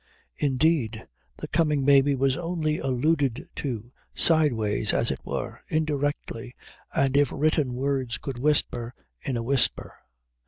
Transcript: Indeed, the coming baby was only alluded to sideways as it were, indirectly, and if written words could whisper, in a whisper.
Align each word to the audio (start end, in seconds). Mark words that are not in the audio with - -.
Indeed, 0.39 1.07
the 1.37 1.47
coming 1.47 1.85
baby 1.85 2.15
was 2.15 2.35
only 2.35 2.79
alluded 2.79 3.45
to 3.57 3.91
sideways 4.15 4.95
as 4.95 5.11
it 5.11 5.19
were, 5.23 5.61
indirectly, 5.69 6.55
and 6.91 7.15
if 7.15 7.31
written 7.31 7.75
words 7.75 8.17
could 8.17 8.39
whisper, 8.39 8.95
in 9.21 9.37
a 9.37 9.43
whisper. 9.43 9.93